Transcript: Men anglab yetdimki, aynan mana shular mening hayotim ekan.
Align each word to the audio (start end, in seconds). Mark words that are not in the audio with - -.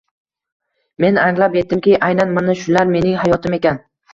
Men 1.03 1.19
anglab 1.25 1.57
yetdimki, 1.59 1.95
aynan 2.09 2.35
mana 2.41 2.59
shular 2.63 2.93
mening 2.97 3.17
hayotim 3.27 3.61
ekan. 3.63 3.83